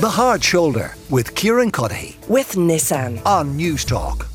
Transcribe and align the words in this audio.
The 0.00 0.08
Hard 0.08 0.42
Shoulder 0.42 0.96
with 1.10 1.34
Kieran 1.34 1.70
Cuddihy 1.70 2.26
with 2.26 2.52
Nissan. 2.52 3.20
on 3.26 3.58
Newstalk. 3.58 4.26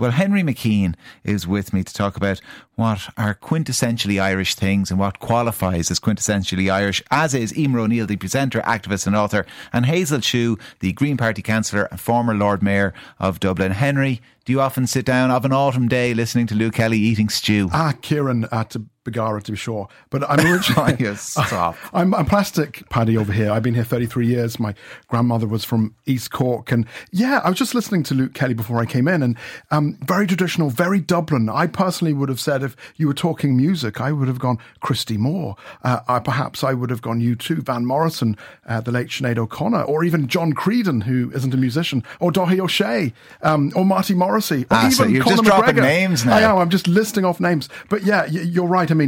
Well, 0.00 0.10
Henry 0.10 0.42
McKean 0.42 0.96
is 1.22 1.46
with 1.46 1.72
me 1.72 1.84
to 1.84 1.94
talk 1.94 2.16
about 2.16 2.40
what 2.74 3.08
are 3.16 3.36
quintessentially 3.36 4.20
Irish 4.20 4.56
things 4.56 4.90
and 4.90 4.98
what 4.98 5.20
qualifies 5.20 5.92
as 5.92 6.00
quintessentially 6.00 6.72
Irish, 6.72 7.04
as 7.12 7.34
is 7.34 7.56
Emer 7.56 7.78
O'Neill, 7.78 8.06
the 8.06 8.16
presenter, 8.16 8.60
activist, 8.62 9.06
and 9.06 9.14
author, 9.14 9.46
and 9.72 9.86
Hazel 9.86 10.20
Chu, 10.20 10.58
the 10.80 10.92
Green 10.92 11.16
Party 11.16 11.40
councillor 11.40 11.84
and 11.92 12.00
former 12.00 12.34
Lord 12.34 12.64
Mayor 12.64 12.92
of 13.20 13.38
Dublin. 13.38 13.70
Henry, 13.70 14.20
do 14.44 14.52
you 14.52 14.60
often 14.60 14.88
sit 14.88 15.06
down 15.06 15.30
of 15.30 15.44
an 15.44 15.52
autumn 15.52 15.86
day 15.86 16.14
listening 16.14 16.48
to 16.48 16.56
Luke 16.56 16.74
Kelly 16.74 16.98
eating 16.98 17.28
stew? 17.28 17.68
Ah, 17.72 17.94
Kieran 18.02 18.48
at 18.50 18.74
Bagara 19.10 19.42
to 19.42 19.52
be 19.52 19.56
sure. 19.56 19.88
But 20.10 20.28
I'm 20.28 20.40
originally. 20.40 20.96
Yes, 21.00 21.30
stop. 21.30 21.76
I'm, 21.94 22.14
I'm 22.14 22.26
plastic 22.26 22.88
Paddy 22.90 23.16
over 23.16 23.32
here. 23.32 23.50
I've 23.50 23.62
been 23.62 23.74
here 23.74 23.84
33 23.84 24.26
years. 24.26 24.60
My 24.60 24.74
grandmother 25.08 25.46
was 25.46 25.64
from 25.64 25.94
East 26.04 26.30
Cork. 26.30 26.70
And 26.72 26.86
yeah, 27.10 27.40
I 27.42 27.48
was 27.48 27.58
just 27.58 27.74
listening 27.74 28.02
to 28.04 28.14
Luke 28.14 28.34
Kelly 28.34 28.54
before 28.54 28.78
I 28.80 28.86
came 28.86 29.08
in 29.08 29.22
and 29.22 29.36
um, 29.70 29.98
very 30.04 30.26
traditional, 30.26 30.68
very 30.68 31.00
Dublin. 31.00 31.48
I 31.48 31.66
personally 31.66 32.12
would 32.12 32.28
have 32.28 32.40
said 32.40 32.62
if 32.62 32.76
you 32.96 33.06
were 33.06 33.14
talking 33.14 33.56
music, 33.56 34.00
I 34.00 34.12
would 34.12 34.28
have 34.28 34.38
gone 34.38 34.58
Christy 34.80 35.16
Moore. 35.16 35.56
Uh, 35.82 36.00
I, 36.06 36.18
perhaps 36.18 36.62
I 36.62 36.74
would 36.74 36.90
have 36.90 37.00
gone 37.02 37.20
U2, 37.20 37.62
Van 37.62 37.86
Morrison, 37.86 38.36
uh, 38.66 38.80
the 38.80 38.92
late 38.92 39.08
Sinead 39.08 39.38
O'Connor, 39.38 39.82
or 39.82 40.04
even 40.04 40.28
John 40.28 40.52
Creedon, 40.52 41.04
who 41.04 41.30
isn't 41.32 41.54
a 41.54 41.56
musician, 41.56 42.04
or 42.18 42.30
Dáithí 42.30 42.58
Ó 42.58 42.66
Sé, 42.66 43.12
um, 43.42 43.72
or 43.74 43.84
Marty 43.84 44.14
Morrissey, 44.14 44.62
or 44.64 44.66
Ah, 44.70 44.80
even 44.86 44.92
so 44.92 45.04
you're 45.04 45.22
Conor 45.22 45.36
just 45.36 45.44
dropping 45.44 45.76
names 45.76 46.26
now. 46.26 46.36
I 46.36 46.40
am. 46.42 46.58
I'm 46.58 46.70
just 46.70 46.86
listing 46.86 47.24
off 47.24 47.40
names. 47.40 47.68
But 47.88 48.02
yeah, 48.04 48.26
you're 48.26 48.66
right. 48.66 48.90
I 48.90 48.94
mean, 48.94 48.99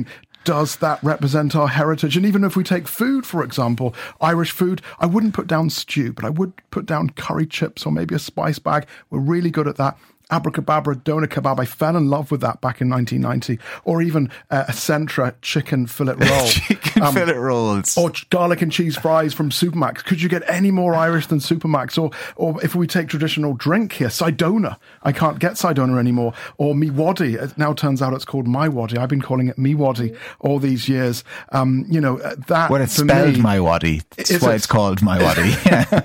does 0.44 0.76
that 0.76 1.02
represent 1.02 1.54
our 1.54 1.68
heritage? 1.68 2.16
And 2.16 2.26
even 2.26 2.44
if 2.44 2.56
we 2.56 2.64
take 2.64 2.88
food, 2.88 3.24
for 3.24 3.44
example, 3.44 3.94
Irish 4.20 4.50
food, 4.50 4.82
I 4.98 5.06
wouldn't 5.06 5.34
put 5.34 5.46
down 5.46 5.70
stew, 5.70 6.12
but 6.12 6.24
I 6.24 6.30
would 6.30 6.52
put 6.70 6.86
down 6.86 7.10
curry 7.10 7.46
chips 7.46 7.86
or 7.86 7.92
maybe 7.92 8.14
a 8.14 8.18
spice 8.18 8.58
bag. 8.58 8.86
We're 9.10 9.20
really 9.20 9.50
good 9.50 9.68
at 9.68 9.76
that. 9.76 9.96
Abracadabra, 10.32 10.96
doner 10.96 11.26
kebab. 11.26 11.60
I 11.60 11.64
fell 11.66 11.96
in 11.96 12.08
love 12.08 12.30
with 12.30 12.40
that 12.40 12.60
back 12.60 12.80
in 12.80 12.88
1990. 12.88 13.62
Or 13.84 14.00
even 14.02 14.30
uh, 14.50 14.64
a 14.68 14.72
Centra 14.72 15.34
chicken 15.42 15.86
fillet 15.86 16.14
roll. 16.28 16.46
Chicken 16.48 17.02
Um, 17.02 17.14
fillet 17.14 17.34
rolls. 17.34 17.96
or 17.98 18.10
garlic 18.30 18.62
and 18.62 18.72
cheese 18.72 18.96
fries 18.96 19.34
from 19.34 19.50
Supermac's. 19.50 20.02
Could 20.02 20.22
you 20.22 20.28
get 20.28 20.42
any 20.48 20.70
more 20.70 20.94
Irish 20.94 21.26
than 21.26 21.38
Supermac's? 21.38 21.98
Or, 21.98 22.10
or 22.36 22.62
if 22.64 22.74
we 22.74 22.86
take 22.86 23.08
traditional 23.08 23.54
drink 23.54 23.92
here, 23.92 24.08
Cidona. 24.08 24.78
I 25.02 25.12
can't 25.12 25.38
get 25.38 25.52
Cidona 25.52 25.98
anymore. 25.98 26.32
Or 26.56 26.74
me 26.74 26.90
Wadi. 26.90 27.34
It 27.34 27.58
now 27.58 27.74
turns 27.74 28.00
out 28.00 28.14
it's 28.14 28.24
called 28.24 28.46
my 28.48 28.68
Wadi. 28.68 28.96
I've 28.96 29.08
been 29.10 29.20
calling 29.22 29.48
it 29.48 29.58
me 29.58 29.74
Wadi 29.74 30.14
all 30.40 30.58
these 30.58 30.88
years. 30.88 31.24
Um, 31.50 31.84
you 31.88 32.00
know 32.00 32.18
uh, 32.20 32.36
that. 32.46 32.70
when 32.70 32.80
it's 32.80 32.94
spelled 32.94 33.34
me- 33.36 33.40
my 33.42 33.60
Wadi, 33.60 34.00
that's 34.16 34.40
why 34.40 34.52
it? 34.52 34.56
it's 34.56 34.66
called 34.66 35.02
my 35.02 35.22
Wadi. 35.22 35.52
Yeah. 35.66 36.02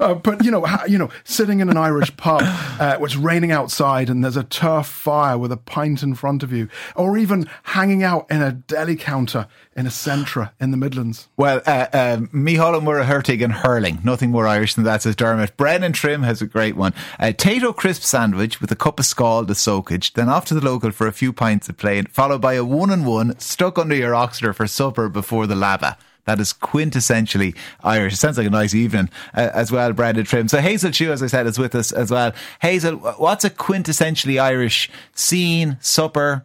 uh, 0.00 0.14
but 0.14 0.44
you 0.44 0.50
know, 0.50 0.66
you 0.86 0.98
know, 0.98 1.10
sitting 1.24 1.60
in 1.60 1.68
an 1.68 1.76
Irish 1.76 2.16
pub, 2.16 2.40
uh, 2.44 2.96
it's 3.00 3.16
raining 3.28 3.52
outside, 3.52 4.08
and 4.08 4.24
there's 4.24 4.38
a 4.38 4.42
turf 4.42 4.86
fire 4.86 5.36
with 5.36 5.52
a 5.52 5.56
pint 5.58 6.02
in 6.02 6.14
front 6.14 6.42
of 6.42 6.50
you, 6.50 6.66
or 6.96 7.18
even 7.18 7.46
hanging 7.64 8.02
out 8.02 8.26
in 8.30 8.40
a 8.40 8.52
deli 8.52 8.96
counter 8.96 9.46
in 9.76 9.86
a 9.86 9.90
Centra 9.90 10.50
in 10.58 10.70
the 10.70 10.78
Midlands. 10.78 11.28
Well, 11.36 11.60
uh, 11.66 11.86
uh, 11.92 12.16
Micheál 12.32 12.74
Ó 12.74 12.80
Muircheartaigh 12.80 13.44
and 13.44 13.52
hurling. 13.52 13.98
Nothing 14.02 14.30
more 14.30 14.46
Irish 14.46 14.74
than 14.74 14.84
that, 14.84 15.02
says 15.02 15.14
Dermot. 15.14 15.58
Brendan 15.58 15.92
Trim 15.92 16.22
has 16.22 16.40
a 16.40 16.46
great 16.46 16.74
one. 16.74 16.94
A 17.18 17.34
Tayto 17.34 17.76
crisp 17.76 18.02
sandwich 18.02 18.62
with 18.62 18.72
a 18.72 18.76
cup 18.76 18.98
of 18.98 19.04
scald, 19.04 19.48
the 19.48 19.54
soakage, 19.54 20.14
then 20.14 20.30
off 20.30 20.46
to 20.46 20.54
the 20.54 20.64
local 20.64 20.90
for 20.90 21.06
a 21.06 21.12
few 21.12 21.32
pints 21.32 21.68
of 21.68 21.76
plain, 21.76 22.06
followed 22.06 22.40
by 22.40 22.54
a 22.54 22.64
one 22.64 22.90
and 22.90 23.06
one 23.06 23.38
stuck 23.38 23.78
under 23.78 23.94
your 23.94 24.14
oxter 24.14 24.54
for 24.54 24.66
supper 24.66 25.10
before 25.10 25.46
the 25.46 25.54
lava. 25.54 25.98
That 26.28 26.40
is 26.40 26.52
quintessentially 26.52 27.56
Irish. 27.82 28.12
It 28.12 28.16
sounds 28.16 28.36
like 28.36 28.46
a 28.46 28.50
nice 28.50 28.74
evening 28.74 29.08
uh, 29.32 29.48
as 29.54 29.72
well, 29.72 29.94
Brendan 29.94 30.26
Trim. 30.26 30.46
So 30.46 30.60
Hazel 30.60 30.90
Chu, 30.90 31.10
as 31.10 31.22
I 31.22 31.26
said, 31.26 31.46
is 31.46 31.58
with 31.58 31.74
us 31.74 31.90
as 31.90 32.10
well. 32.10 32.34
Hazel, 32.60 32.96
what's 32.98 33.46
a 33.46 33.50
quintessentially 33.50 34.38
Irish 34.38 34.90
scene, 35.14 35.78
supper, 35.80 36.44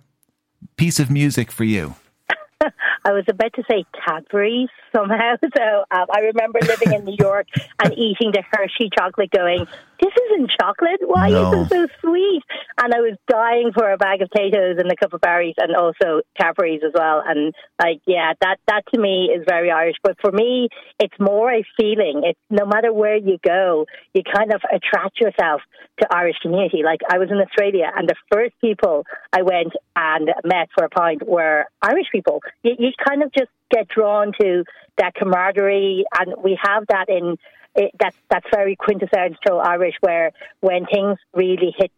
piece 0.77 1.01
of 1.01 1.11
music 1.11 1.51
for 1.51 1.65
you? 1.65 1.95
I 2.61 3.11
was 3.11 3.25
about 3.27 3.51
to 3.55 3.63
say 3.69 3.83
Cadbury 4.05 4.69
somehow. 4.95 5.35
So 5.57 5.83
um, 5.91 6.05
I 6.15 6.19
remember 6.19 6.59
living 6.61 6.93
in 6.93 7.03
New 7.03 7.17
York 7.19 7.47
and 7.83 7.93
eating 7.97 8.31
the 8.31 8.41
Hershey 8.51 8.89
chocolate, 8.97 9.31
going, 9.31 9.67
"This 10.03 10.15
isn't 10.25 10.51
chocolate. 10.59 11.01
Why 11.13 11.29
No. 11.29 11.51
is 11.51 11.53
it 11.53 11.69
so 11.75 11.81
sweet?" 12.01 12.43
And 12.81 12.93
I 12.93 12.99
was 12.99 13.15
dying 13.27 13.71
for 13.77 13.91
a 13.91 13.97
bag 13.97 14.21
of 14.21 14.29
potatoes 14.29 14.75
and 14.79 14.91
a 14.91 14.95
cup 14.95 15.13
of 15.13 15.21
Barry's, 15.21 15.55
and 15.57 15.75
also 15.75 16.21
Cadbury's 16.39 16.83
as 16.83 16.91
well. 16.93 17.23
And 17.25 17.53
like, 17.81 18.01
yeah, 18.05 18.33
that 18.41 18.57
that 18.67 18.83
to 18.93 18.99
me 18.99 19.31
is 19.35 19.45
very 19.47 19.71
Irish. 19.71 19.97
But 20.03 20.15
for 20.19 20.31
me, 20.31 20.69
it's 20.99 21.17
more 21.19 21.49
a 21.51 21.63
feeling. 21.79 22.23
It's 22.25 22.39
no 22.49 22.65
matter 22.65 22.91
where 22.91 23.15
you 23.15 23.37
go, 23.45 23.85
you 24.13 24.21
kind 24.23 24.53
of 24.53 24.61
attract 24.77 25.19
yourself 25.19 25.61
to 26.01 26.07
Irish 26.11 26.37
community. 26.41 26.81
Like 26.83 27.01
I 27.09 27.17
was 27.17 27.29
in 27.31 27.37
Australia, 27.37 27.89
and 27.95 28.09
the 28.09 28.15
first 28.31 28.53
people 28.59 29.05
I 29.31 29.41
went 29.43 29.73
and 29.95 30.29
met 30.43 30.69
for 30.75 30.83
a 30.85 30.89
pint 30.89 31.21
were 31.27 31.65
Irish 31.81 32.07
people. 32.11 32.41
You, 32.63 32.75
you 32.79 32.89
kind 33.07 33.23
of 33.23 33.31
just 33.31 33.51
get 33.71 33.87
drawn 33.87 34.33
to 34.41 34.63
that 34.97 35.13
camaraderie, 35.15 36.05
and 36.19 36.35
we 36.43 36.57
have 36.61 36.83
that 36.89 37.09
in 37.09 37.37
it, 37.75 37.91
that's 37.99 38.17
that's 38.29 38.45
very 38.53 38.75
quintessential 38.75 39.59
Irish, 39.59 39.95
where 40.01 40.31
when 40.61 40.85
things 40.85 41.17
really 41.33 41.73
hit 41.77 41.91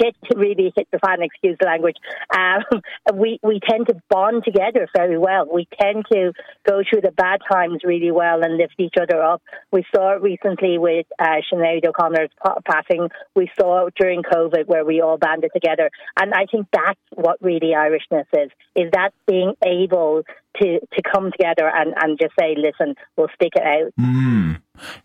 shit 0.00 0.16
really 0.34 0.72
hit 0.74 0.88
the 0.92 0.98
fan, 0.98 1.22
excuse 1.22 1.56
the 1.60 1.66
language, 1.66 1.96
um, 2.36 2.62
we 3.14 3.38
we 3.42 3.60
tend 3.60 3.86
to 3.88 3.94
bond 4.08 4.44
together 4.44 4.88
very 4.96 5.18
well. 5.18 5.46
We 5.52 5.66
tend 5.80 6.04
to 6.12 6.32
go 6.68 6.82
through 6.88 7.02
the 7.02 7.12
bad 7.12 7.40
times 7.50 7.80
really 7.84 8.10
well 8.10 8.42
and 8.42 8.56
lift 8.56 8.74
each 8.78 8.94
other 9.00 9.22
up. 9.22 9.42
We 9.70 9.84
saw 9.94 10.16
it 10.16 10.22
recently 10.22 10.78
with 10.78 11.06
uh, 11.18 11.40
Sinead 11.52 11.86
O'Connor's 11.86 12.30
passing. 12.64 13.08
We 13.34 13.50
saw 13.58 13.86
it 13.86 13.94
during 13.98 14.22
COVID 14.22 14.66
where 14.66 14.84
we 14.84 15.00
all 15.00 15.18
banded 15.18 15.50
together, 15.52 15.90
and 16.18 16.32
I 16.34 16.46
think 16.50 16.66
that's 16.72 17.00
what 17.14 17.38
really 17.40 17.72
Irishness 17.74 18.26
is: 18.32 18.50
is 18.76 18.90
that 18.92 19.10
being 19.26 19.54
able 19.64 20.22
to 20.60 20.80
to 20.80 21.02
come 21.12 21.30
together 21.32 21.70
and 21.72 21.94
and 22.00 22.18
just 22.20 22.34
say, 22.38 22.54
listen, 22.56 22.94
we'll 23.16 23.28
stick 23.34 23.52
it 23.56 23.62
out. 23.62 23.92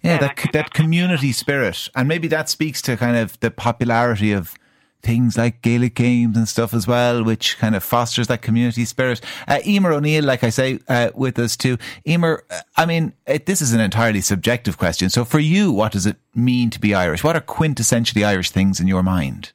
Yeah, 0.01 0.17
that 0.17 0.49
that 0.53 0.73
community 0.73 1.31
spirit, 1.31 1.89
and 1.95 2.07
maybe 2.07 2.27
that 2.29 2.49
speaks 2.49 2.81
to 2.83 2.97
kind 2.97 3.17
of 3.17 3.39
the 3.41 3.51
popularity 3.51 4.31
of 4.31 4.55
things 5.01 5.37
like 5.37 5.61
Gaelic 5.61 5.95
games 5.95 6.35
and 6.35 6.47
stuff 6.47 6.73
as 6.73 6.87
well, 6.87 7.23
which 7.23 7.57
kind 7.57 7.75
of 7.75 7.83
fosters 7.83 8.27
that 8.27 8.41
community 8.41 8.85
spirit. 8.85 9.21
Uh, 9.47 9.59
Emer 9.65 9.93
O'Neill, 9.93 10.23
like 10.23 10.43
I 10.43 10.49
say, 10.49 10.79
uh, 10.87 11.11
with 11.15 11.37
us 11.39 11.55
too. 11.55 11.77
Emer, 12.07 12.43
uh, 12.49 12.61
I 12.75 12.85
mean, 12.85 13.13
it, 13.25 13.45
this 13.45 13.61
is 13.61 13.73
an 13.73 13.79
entirely 13.79 14.21
subjective 14.21 14.77
question. 14.77 15.09
So 15.09 15.23
for 15.23 15.39
you, 15.39 15.71
what 15.71 15.91
does 15.91 16.05
it 16.05 16.17
mean 16.33 16.69
to 16.71 16.79
be 16.79 16.93
Irish? 16.93 17.23
What 17.23 17.35
are 17.35 17.41
quintessentially 17.41 18.25
Irish 18.25 18.51
things 18.51 18.79
in 18.79 18.87
your 18.87 19.03
mind? 19.03 19.51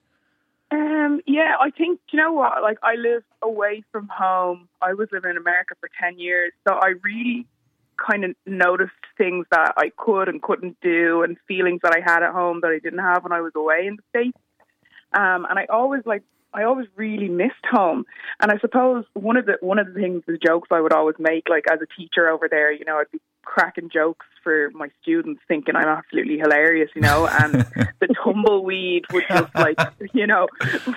Um, 0.71 1.21
yeah, 1.27 1.55
I 1.61 1.71
think 1.71 2.00
you 2.12 2.19
know 2.19 2.33
what. 2.33 2.62
Like, 2.62 2.79
I 2.83 2.94
live 2.94 3.25
away 3.43 3.84
from 3.93 4.09
home. 4.09 4.69
I 4.81 4.94
was 4.94 5.09
living 5.12 5.33
in 5.33 5.37
America 5.37 5.75
for 5.81 5.91
ten 6.00 6.19
years, 6.19 6.53
so 6.67 6.75
I 6.75 6.94
really 7.03 7.47
kind 8.07 8.25
of 8.25 8.31
noticed 8.47 8.93
things 9.17 9.47
that 9.51 9.75
I 9.77 9.91
could 9.97 10.29
and 10.29 10.43
couldn't 10.43 10.77
do, 10.83 11.23
and 11.23 11.37
feelings 11.47 11.81
that 11.83 11.95
I 11.97 12.01
had 12.05 12.23
at 12.23 12.33
home 12.33 12.61
that 12.63 12.71
I 12.71 12.79
didn't 12.79 12.99
have 12.99 13.23
when 13.23 13.33
I 13.33 13.41
was 13.41 13.53
away 13.55 13.87
in 13.87 13.97
the 13.97 14.03
states. 14.11 14.39
Um, 15.13 15.47
and 15.49 15.59
I 15.59 15.67
always 15.71 16.03
like. 16.05 16.23
I 16.55 16.65
always 16.65 16.87
really 16.97 17.31
missed 17.31 17.65
home, 17.71 18.05
and 18.39 18.53
I 18.53 18.59
suppose 18.59 19.07
one 19.15 19.39
of 19.39 19.47
the 19.47 19.57
one 19.62 19.79
of 19.79 19.87
the 19.87 19.95
things, 19.99 20.23
the 20.27 20.37
jokes 20.37 20.69
I 20.71 20.83
would 20.83 20.93
always 20.93 21.17
make, 21.19 21.49
like 21.49 21.65
as 21.73 21.79
a 21.81 21.87
teacher 21.99 22.29
over 22.29 22.47
there, 22.47 22.71
you 22.71 22.85
know, 22.85 22.99
I'd 22.99 23.11
be 23.11 23.23
cracking 23.45 23.91
jokes 23.91 24.27
for 24.43 24.71
my 24.75 24.89
students, 25.03 25.41
thinking 25.47 25.77
I'm 25.77 25.89
absolutely 25.89 26.39
hilarious, 26.39 26.91
you 26.95 27.03
know, 27.03 27.27
and 27.27 27.53
the 28.01 28.15
tumbleweed 28.25 29.05
would 29.13 29.25
just 29.29 29.55
like, 29.55 29.79
you 30.13 30.27
know, 30.27 30.49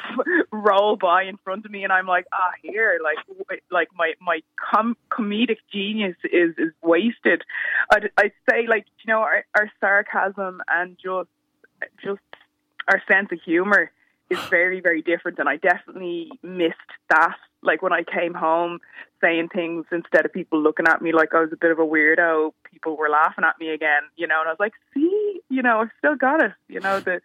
roll 0.52 0.96
by 0.96 1.24
in 1.24 1.38
front 1.44 1.66
of 1.66 1.72
me, 1.72 1.84
and 1.84 1.94
I'm 1.94 2.08
like, 2.08 2.26
ah, 2.34 2.52
here, 2.62 3.00
like, 3.04 3.62
like 3.72 3.90
my 3.96 4.14
my 4.22 4.42
com- 4.72 4.98
comedic 5.12 5.58
genius 5.72 6.16
is 6.26 6.56
is 6.58 6.74
wasted. 6.82 7.44
I'd, 7.92 8.10
I'd 8.18 8.34
say, 8.50 8.68
like, 8.68 8.86
you 9.04 9.14
know, 9.14 9.20
our, 9.20 9.46
our 9.58 9.72
sarcasm 9.80 10.62
and 10.68 10.98
just 11.04 11.30
just 12.04 12.22
our 12.88 13.02
sense 13.12 13.30
of 13.32 13.40
humor 13.44 13.92
is 14.30 14.40
very 14.50 14.82
very 14.82 15.02
different, 15.02 15.40
and 15.40 15.50
I 15.50 15.58
definitely 15.58 16.32
missed 16.42 16.76
that. 17.10 17.38
Like 17.62 17.82
when 17.82 17.94
I 17.94 18.04
came 18.04 18.36
home, 18.36 18.80
saying 19.26 19.50
things 19.54 19.86
instead 19.92 20.26
of 20.26 20.34
people 20.34 20.62
looking 20.62 20.88
at 20.88 21.02
me 21.02 21.12
like 21.12 21.34
I 21.34 21.40
was 21.42 21.50
a 21.54 21.58
bit 21.58 21.72
of 21.72 21.80
a 21.80 21.84
weirdo, 21.94 22.52
people 22.72 22.96
were 22.96 23.10
laughing 23.10 23.44
at 23.44 23.60
me 23.60 23.70
again, 23.70 24.04
you 24.16 24.28
know, 24.28 24.40
and 24.40 24.48
I 24.50 24.52
was 24.52 24.60
like, 24.60 24.74
see, 24.94 25.42
you 25.50 25.62
know, 25.62 25.80
I've 25.82 25.90
still 25.98 26.16
got 26.16 26.44
it, 26.44 26.52
you 26.68 26.80
know, 26.80 27.00
the 27.00 27.22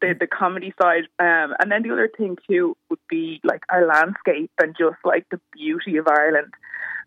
the, 0.00 0.14
the 0.18 0.26
comedy 0.28 0.72
side. 0.80 1.04
Um, 1.18 1.54
and 1.60 1.70
then 1.72 1.82
the 1.82 1.90
other 1.92 2.08
thing 2.16 2.36
too 2.48 2.76
would 2.88 3.00
be 3.08 3.40
like 3.44 3.62
our 3.68 3.84
landscape 3.86 4.50
and 4.62 4.74
just 4.78 4.96
like 5.04 5.26
the 5.30 5.40
beauty 5.52 5.96
of 5.96 6.06
Ireland. 6.08 6.52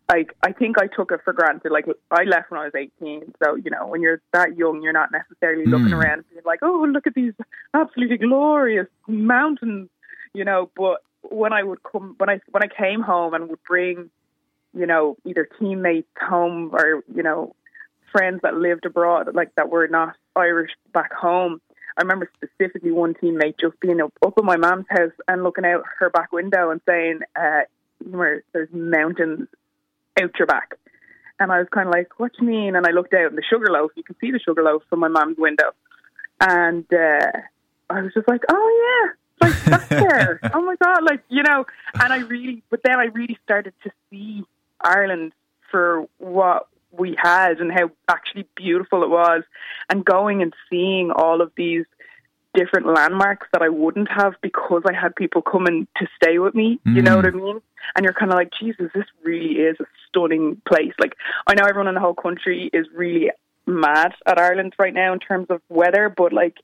Like 0.09 0.35
I 0.43 0.51
think 0.51 0.75
I 0.77 0.87
took 0.87 1.11
it 1.11 1.21
for 1.23 1.31
granted. 1.31 1.71
Like 1.71 1.85
I 2.11 2.23
left 2.23 2.51
when 2.51 2.59
I 2.59 2.65
was 2.65 2.75
eighteen, 2.75 3.33
so 3.41 3.55
you 3.55 3.71
know 3.71 3.87
when 3.87 4.01
you're 4.01 4.21
that 4.33 4.57
young, 4.57 4.81
you're 4.81 4.91
not 5.01 5.09
necessarily 5.11 5.65
looking 5.67 5.93
Mm. 5.93 6.03
around 6.03 6.17
and 6.19 6.29
being 6.31 6.41
like, 6.45 6.59
"Oh, 6.61 6.85
look 6.89 7.07
at 7.07 7.13
these 7.13 7.33
absolutely 7.73 8.17
glorious 8.17 8.87
mountains," 9.07 9.89
you 10.33 10.43
know. 10.43 10.69
But 10.75 10.97
when 11.21 11.53
I 11.53 11.63
would 11.63 11.81
come, 11.83 12.15
when 12.17 12.29
I 12.29 12.41
when 12.49 12.63
I 12.63 12.67
came 12.67 13.01
home 13.01 13.33
and 13.33 13.47
would 13.49 13.63
bring, 13.63 14.09
you 14.73 14.85
know, 14.85 15.17
either 15.25 15.47
teammates 15.59 16.07
home 16.19 16.71
or 16.73 17.03
you 17.13 17.23
know 17.23 17.55
friends 18.11 18.41
that 18.43 18.55
lived 18.55 18.85
abroad, 18.85 19.33
like 19.33 19.53
that 19.55 19.69
were 19.69 19.87
not 19.87 20.15
Irish 20.35 20.71
back 20.93 21.13
home. 21.13 21.61
I 21.97 22.01
remember 22.01 22.29
specifically 22.35 22.91
one 22.91 23.13
teammate 23.13 23.59
just 23.59 23.79
being 23.79 24.01
up, 24.01 24.13
up 24.25 24.33
at 24.37 24.43
my 24.43 24.57
mom's 24.57 24.85
house 24.89 25.11
and 25.27 25.43
looking 25.43 25.65
out 25.65 25.83
her 25.99 26.09
back 26.09 26.31
window 26.31 26.71
and 26.71 26.81
saying, 26.87 27.19
uh, 27.35 27.61
"Where 28.09 28.43
there's 28.53 28.71
mountains 28.71 29.47
out 30.21 30.31
your 30.39 30.45
back," 30.45 30.75
and 31.39 31.51
I 31.51 31.59
was 31.59 31.67
kind 31.71 31.87
of 31.87 31.93
like, 31.93 32.19
"What 32.19 32.31
do 32.33 32.45
you 32.45 32.51
mean?" 32.51 32.75
And 32.75 32.85
I 32.87 32.91
looked 32.91 33.13
out, 33.13 33.27
and 33.27 33.37
the 33.37 33.43
Sugarloaf, 33.49 33.91
you 33.95 34.03
can 34.03 34.15
see 34.19 34.31
the 34.31 34.39
Sugarloaf 34.39 34.83
from 34.89 34.99
my 34.99 35.09
mom's 35.09 35.37
window, 35.37 35.71
and 36.39 36.85
uh, 36.93 37.31
I 37.89 38.01
was 38.01 38.13
just 38.13 38.27
like, 38.27 38.41
"Oh 38.49 39.03
yeah." 39.03 39.13
Like 39.41 39.63
that's 39.63 39.87
there. 39.89 40.39
oh 40.53 40.61
my 40.61 40.75
god! 40.81 41.03
Like 41.03 41.23
you 41.29 41.43
know, 41.43 41.65
and 41.95 42.13
I 42.13 42.17
really, 42.19 42.63
but 42.69 42.81
then 42.83 42.99
I 42.99 43.05
really 43.05 43.37
started 43.43 43.73
to 43.83 43.91
see 44.09 44.43
Ireland 44.83 45.33
for 45.69 46.07
what 46.17 46.67
we 46.91 47.15
had 47.17 47.59
and 47.59 47.71
how 47.71 47.91
actually 48.09 48.47
beautiful 48.55 49.03
it 49.03 49.09
was, 49.09 49.43
and 49.89 50.03
going 50.03 50.41
and 50.41 50.53
seeing 50.69 51.11
all 51.11 51.41
of 51.41 51.51
these 51.55 51.85
different 52.53 52.87
landmarks 52.87 53.47
that 53.53 53.61
I 53.61 53.69
wouldn't 53.69 54.09
have 54.11 54.33
because 54.41 54.83
I 54.85 54.93
had 54.93 55.15
people 55.15 55.41
coming 55.41 55.87
to 55.97 56.07
stay 56.21 56.37
with 56.37 56.53
me. 56.53 56.79
You 56.85 57.01
know 57.01 57.11
hmm. 57.11 57.17
what 57.17 57.25
I 57.25 57.31
mean? 57.31 57.61
And 57.95 58.03
you're 58.03 58.13
kind 58.13 58.31
of 58.31 58.37
like, 58.37 58.51
Jesus, 58.59 58.91
this 58.93 59.05
really 59.23 59.53
is 59.53 59.77
a 59.79 59.85
stunning 60.07 60.61
place. 60.67 60.93
Like 60.99 61.15
I 61.47 61.53
know 61.53 61.63
everyone 61.63 61.87
in 61.87 61.95
the 61.95 62.01
whole 62.01 62.13
country 62.13 62.69
is 62.73 62.87
really 62.93 63.31
mad 63.65 64.13
at 64.25 64.37
Ireland 64.37 64.73
right 64.77 64.93
now 64.93 65.13
in 65.13 65.19
terms 65.19 65.47
of 65.49 65.61
weather, 65.69 66.13
but 66.15 66.33
like 66.33 66.57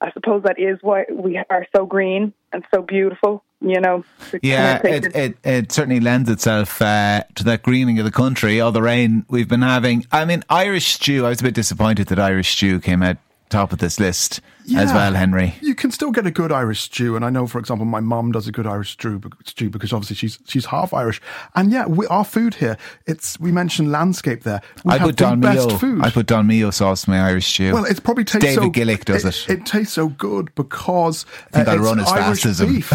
I 0.00 0.12
suppose 0.12 0.42
that 0.44 0.58
is 0.58 0.78
why 0.82 1.04
we 1.10 1.38
are 1.50 1.66
so 1.74 1.86
green 1.86 2.32
and 2.52 2.64
so 2.72 2.82
beautiful. 2.82 3.42
You 3.64 3.80
know, 3.80 4.04
Yeah, 4.42 4.80
it, 4.84 5.16
it, 5.16 5.36
it 5.42 5.72
certainly 5.72 6.00
lends 6.00 6.28
itself 6.28 6.82
uh, 6.82 7.24
to 7.34 7.44
that 7.44 7.62
greening 7.62 7.98
of 7.98 8.04
the 8.04 8.10
country, 8.10 8.60
all 8.60 8.72
the 8.72 8.82
rain 8.82 9.24
we've 9.28 9.48
been 9.48 9.62
having. 9.62 10.06
I 10.12 10.26
mean, 10.26 10.44
Irish 10.50 10.94
stew, 10.94 11.24
I 11.24 11.30
was 11.30 11.40
a 11.40 11.44
bit 11.44 11.54
disappointed 11.54 12.08
that 12.08 12.18
Irish 12.18 12.50
stew 12.56 12.78
came 12.78 13.02
out 13.02 13.16
top 13.48 13.72
of 13.72 13.78
this 13.78 13.98
list 13.98 14.40
as 14.66 14.70
Yeah. 14.72 14.94
well, 14.94 15.14
Henry. 15.14 15.54
You 15.60 15.74
can 15.74 15.90
still 15.90 16.10
get 16.10 16.26
a 16.26 16.30
good 16.30 16.50
Irish 16.52 16.80
stew, 16.82 17.16
and 17.16 17.24
I 17.24 17.30
know, 17.30 17.46
for 17.46 17.58
example, 17.58 17.84
my 17.86 18.00
mum 18.00 18.32
does 18.32 18.48
a 18.48 18.52
good 18.52 18.66
Irish 18.66 18.92
stew, 18.92 19.20
stew 19.44 19.70
because 19.70 19.92
obviously 19.92 20.16
she's 20.16 20.38
she's 20.46 20.66
half 20.66 20.92
Irish. 20.94 21.20
And 21.54 21.70
yeah, 21.70 21.86
we, 21.86 22.06
our 22.06 22.24
food 22.24 22.54
here, 22.54 22.76
it's 23.06 23.38
we 23.38 23.52
mentioned 23.52 23.90
landscape 23.90 24.42
there. 24.42 24.60
We 24.84 24.92
I 24.94 24.98
have 24.98 25.06
put 25.08 25.16
the 25.16 25.24
Don 25.24 25.40
best 25.40 25.68
Mio. 25.68 25.78
food. 25.78 26.02
I 26.04 26.10
put 26.10 26.26
Dolmio 26.26 26.72
sauce 26.72 27.06
in 27.06 27.12
my 27.14 27.20
Irish 27.20 27.46
stew. 27.52 27.72
Well, 27.74 27.84
it's 27.84 28.00
probably 28.00 28.24
tastes 28.24 28.46
David 28.46 28.62
so. 28.64 28.70
Gillick 28.70 29.04
does 29.04 29.24
it. 29.24 29.50
It 29.50 29.66
tastes 29.66 29.92
so 29.94 30.08
good 30.08 30.54
because 30.54 31.26
uh, 31.52 31.64
think 31.64 31.68
it's 31.68 31.78
run 31.78 32.00
as 32.00 32.08
Irish 32.08 32.42
fast 32.42 32.46
as 32.46 32.60
him. 32.60 32.74
beef. 32.74 32.92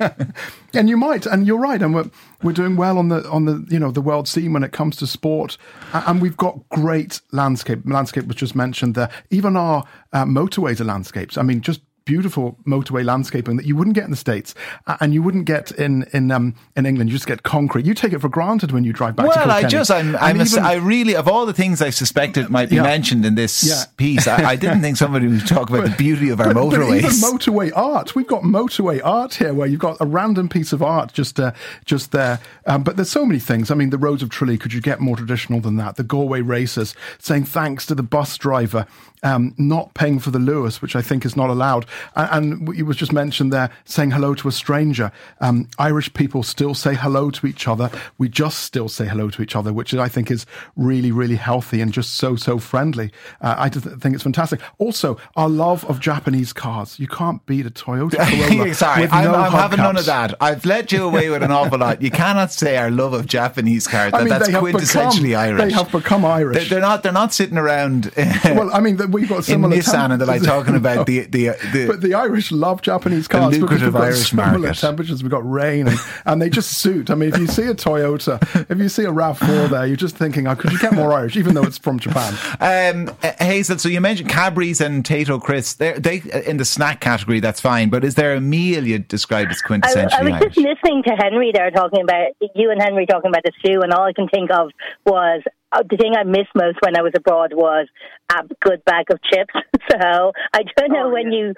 and 0.74 0.88
you 0.88 0.96
might, 0.96 1.26
and 1.26 1.46
you're 1.46 1.58
right, 1.58 1.80
and 1.80 1.94
we're 1.94 2.10
we're 2.42 2.52
doing 2.52 2.76
well 2.76 2.98
on 2.98 3.08
the 3.08 3.28
on 3.30 3.44
the 3.44 3.64
you 3.68 3.78
know 3.78 3.90
the 3.90 4.00
world 4.00 4.28
scene 4.28 4.52
when 4.52 4.62
it 4.64 4.72
comes 4.72 4.96
to 4.96 5.06
sport, 5.06 5.56
and 5.92 6.20
we've 6.20 6.36
got 6.36 6.58
great 6.70 7.20
landscape. 7.32 7.80
Landscape 7.84 8.26
was 8.26 8.36
just 8.36 8.54
mentioned 8.54 8.94
there. 8.94 9.10
Even 9.30 9.56
our 9.56 9.84
uh, 10.12 10.24
motorways 10.54 10.80
are 10.80 10.84
landscapes. 10.84 11.36
I 11.36 11.42
mean, 11.42 11.60
just 11.60 11.80
beautiful 12.04 12.58
motorway 12.66 13.04
landscaping 13.04 13.56
that 13.56 13.66
you 13.66 13.76
wouldn't 13.76 13.94
get 13.94 14.04
in 14.04 14.10
the 14.10 14.16
states, 14.16 14.54
and 15.00 15.14
you 15.14 15.22
wouldn't 15.22 15.46
get 15.46 15.70
in 15.72 16.04
in 16.12 16.30
um, 16.30 16.54
in 16.76 16.86
England. 16.86 17.10
You 17.10 17.16
just 17.16 17.26
get 17.26 17.42
concrete. 17.42 17.86
You 17.86 17.94
take 17.94 18.12
it 18.12 18.20
for 18.20 18.28
granted 18.28 18.72
when 18.72 18.84
you 18.84 18.92
drive 18.92 19.16
back. 19.16 19.24
to 19.32 19.38
Well, 19.40 19.50
I 19.50 19.64
just, 19.64 19.90
I'm, 19.90 20.16
I'm 20.16 20.40
even- 20.40 20.62
I 20.64 20.74
really, 20.74 21.16
of 21.16 21.28
all 21.28 21.46
the 21.46 21.52
things 21.52 21.80
I 21.80 21.90
suspected 21.90 22.50
might 22.50 22.68
be 22.68 22.76
Yeah. 22.76 22.82
mentioned 22.82 23.24
in 23.24 23.34
this 23.34 23.64
Yeah. 23.64 23.84
piece, 23.96 24.26
I, 24.26 24.50
I 24.50 24.56
didn't 24.56 24.80
think 24.82 24.96
somebody 24.96 25.26
would 25.28 25.46
talk 25.46 25.70
about 25.70 25.84
the 25.84 25.96
beauty 25.96 26.28
of 26.30 26.40
our 26.40 26.52
but, 26.52 26.70
but 26.70 26.80
even 26.94 27.10
motorway 27.10 27.72
art, 27.74 28.14
we've 28.14 28.26
got 28.26 28.42
motorway 28.42 29.00
art 29.04 29.34
here, 29.34 29.54
where 29.54 29.66
you've 29.66 29.80
got 29.80 29.96
a 30.00 30.06
random 30.06 30.48
piece 30.48 30.72
of 30.72 30.82
art 30.82 31.12
just 31.12 31.40
uh, 31.40 31.52
just 31.84 32.12
there. 32.12 32.38
Um, 32.66 32.82
but 32.82 32.96
there's 32.96 33.10
so 33.10 33.24
many 33.24 33.40
things. 33.40 33.70
I 33.70 33.74
mean, 33.74 33.90
the 33.90 33.98
Rose 33.98 34.22
of 34.22 34.30
Tralee. 34.30 34.58
Could 34.58 34.72
you 34.72 34.80
get 34.80 35.00
more 35.00 35.16
traditional 35.16 35.60
than 35.60 35.76
that? 35.76 35.96
The 35.96 36.04
Galway 36.04 36.40
races 36.40 36.94
saying 37.18 37.44
thanks 37.44 37.86
to 37.86 37.94
the 37.94 38.02
bus 38.02 38.36
driver. 38.38 38.86
Um, 39.22 39.54
not 39.56 39.94
paying 39.94 40.18
for 40.18 40.30
the 40.30 40.38
Lewis, 40.38 40.82
which 40.82 40.94
I 40.94 41.00
think 41.00 41.24
is 41.24 41.34
not 41.34 41.48
allowed, 41.48 41.86
and, 42.16 42.52
and 42.52 42.76
it 42.76 42.84
was 42.84 42.96
just 42.96 43.12
mentioned 43.12 43.52
there, 43.52 43.70
saying 43.84 44.10
hello 44.10 44.34
to 44.34 44.48
a 44.48 44.52
stranger. 44.52 45.12
Um, 45.40 45.68
Irish 45.78 46.12
people 46.14 46.42
still 46.42 46.74
say 46.74 46.94
hello 46.94 47.30
to 47.30 47.46
each 47.46 47.68
other. 47.68 47.90
We 48.18 48.28
just 48.28 48.60
still 48.60 48.88
say 48.88 49.06
hello 49.06 49.30
to 49.30 49.42
each 49.42 49.56
other, 49.56 49.72
which 49.72 49.94
I 49.94 50.08
think 50.08 50.30
is 50.30 50.46
really, 50.76 51.12
really 51.12 51.36
healthy 51.36 51.80
and 51.80 51.92
just 51.92 52.14
so, 52.14 52.36
so 52.36 52.58
friendly. 52.58 53.10
Uh, 53.40 53.54
I 53.58 53.68
just 53.68 53.86
think 54.00 54.14
it's 54.14 54.22
fantastic. 54.22 54.60
Also, 54.78 55.18
our 55.36 55.48
love 55.48 55.84
of 55.86 56.00
Japanese 56.00 56.52
cars. 56.52 56.98
You 56.98 57.08
can't 57.08 57.44
beat 57.46 57.66
a 57.66 57.70
Toyota 57.70 58.16
Corolla. 58.48 58.74
Sorry, 58.74 59.08
I'm, 59.08 59.24
no 59.24 59.34
I'm 59.34 59.52
having 59.52 59.78
none 59.78 59.96
of 59.96 60.06
that. 60.06 60.34
I've 60.40 60.64
led 60.64 60.92
you 60.92 61.04
away 61.04 61.30
with 61.30 61.42
an 61.42 61.50
awful 61.50 61.78
lot. 61.78 62.02
You 62.02 62.10
cannot 62.10 62.52
say 62.52 62.76
our 62.76 62.90
love 62.90 63.12
of 63.12 63.26
Japanese 63.26 63.86
cars. 63.86 64.12
That, 64.12 64.20
I 64.20 64.24
mean, 64.24 64.30
that's 64.30 64.48
quintessentially 64.48 65.28
become, 65.28 65.40
Irish. 65.40 65.62
They 65.62 65.72
have 65.72 65.92
become 65.92 66.24
Irish. 66.24 66.56
They're, 66.56 66.68
they're 66.68 66.80
not. 66.80 67.02
They're 67.02 67.12
not 67.12 67.32
sitting 67.32 67.58
around. 67.58 68.10
well, 68.16 68.70
I 68.72 68.80
mean, 68.80 68.96
we've 69.10 69.28
got 69.28 69.36
in 69.38 69.42
similar 69.42 69.76
Nissan, 69.76 70.10
and 70.10 70.20
they're 70.20 70.26
like 70.26 70.42
talking 70.42 70.76
about 70.76 71.06
the 71.06 71.20
the, 71.20 71.48
the 71.72 71.83
But 71.86 72.00
the 72.00 72.14
Irish 72.14 72.52
love 72.52 72.82
Japanese 72.82 73.28
cars 73.28 73.50
because 73.50 73.60
lucrative 73.60 73.86
we've 73.86 73.92
got 73.94 74.02
Irish 74.04 74.30
similar 74.30 74.58
market. 74.58 74.78
temperatures. 74.78 75.22
We've 75.22 75.30
got 75.30 75.48
rain, 75.48 75.88
and, 75.88 75.98
and 76.24 76.42
they 76.42 76.50
just 76.50 76.78
suit. 76.78 77.10
I 77.10 77.14
mean, 77.14 77.32
if 77.32 77.38
you 77.38 77.46
see 77.46 77.64
a 77.64 77.74
Toyota, 77.74 78.40
if 78.70 78.78
you 78.78 78.88
see 78.88 79.04
a 79.04 79.12
Rav 79.12 79.38
Four 79.38 79.68
there, 79.68 79.86
you're 79.86 79.96
just 79.96 80.16
thinking, 80.16 80.46
oh, 80.46 80.56
could 80.56 80.72
you 80.72 80.78
get 80.78 80.92
more 80.92 81.12
Irish, 81.12 81.36
even 81.36 81.54
though 81.54 81.64
it's 81.64 81.78
from 81.78 81.98
Japan? 81.98 82.34
Um, 82.60 83.14
uh, 83.22 83.32
Hazel, 83.44 83.78
so 83.78 83.88
you 83.88 84.00
mentioned 84.00 84.28
Cadbury's 84.28 84.80
and 84.80 85.04
Tayto 85.04 85.40
Crisp. 85.40 85.78
They're, 85.78 85.98
they 85.98 86.20
uh, 86.32 86.40
in 86.40 86.56
the 86.56 86.64
snack 86.64 87.00
category. 87.00 87.40
That's 87.40 87.60
fine. 87.60 87.90
But 87.90 88.04
is 88.04 88.14
there 88.14 88.34
a 88.34 88.40
meal 88.40 88.86
you'd 88.86 89.08
describe 89.08 89.48
as 89.48 89.62
I, 89.64 89.68
quintessentially 89.68 90.12
I 90.12 90.22
was 90.24 90.32
Irish? 90.32 90.54
just 90.54 90.66
listening 90.66 91.02
to 91.04 91.10
Henry 91.10 91.52
there 91.52 91.70
talking 91.70 92.02
about 92.02 92.28
you 92.54 92.70
and 92.70 92.80
Henry 92.80 93.06
talking 93.06 93.30
about 93.30 93.42
the 93.44 93.52
stew, 93.58 93.80
and 93.82 93.92
all 93.92 94.04
I 94.04 94.12
can 94.12 94.28
think 94.28 94.50
of 94.50 94.70
was 95.06 95.42
the 95.82 95.96
thing 95.96 96.14
I 96.16 96.24
missed 96.24 96.54
most 96.54 96.78
when 96.80 96.96
I 96.96 97.02
was 97.02 97.12
abroad 97.16 97.52
was 97.54 97.88
a 98.32 98.42
good 98.62 98.84
bag 98.84 99.06
of 99.10 99.18
chips. 99.22 99.54
So 99.90 100.32
I 100.54 100.60
don't 100.78 100.92
know 100.92 101.08
Oh, 101.08 101.12
when 101.12 101.30
yeah. 101.30 101.52
you 101.52 101.54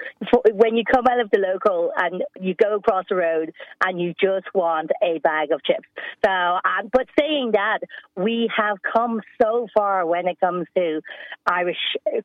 when 0.53 0.75
you 0.75 0.83
come 0.83 1.05
out 1.09 1.21
of 1.21 1.29
the 1.31 1.39
local 1.39 1.91
and 1.95 2.23
you 2.41 2.55
go 2.61 2.75
across 2.75 3.05
the 3.09 3.15
road 3.15 3.53
and 3.85 4.01
you 4.01 4.13
just 4.19 4.53
want 4.53 4.91
a 5.01 5.19
bag 5.19 5.51
of 5.53 5.63
chips. 5.63 5.87
So, 6.25 6.29
um, 6.29 6.89
but 6.91 7.07
saying 7.17 7.51
that, 7.53 7.79
we 8.17 8.49
have 8.55 8.77
come 8.93 9.21
so 9.41 9.67
far 9.73 10.05
when 10.05 10.27
it 10.27 10.41
comes 10.41 10.67
to 10.75 10.99
Irish 11.49 11.77